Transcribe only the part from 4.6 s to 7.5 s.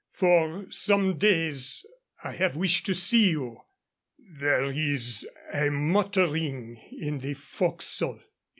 is a muttering in the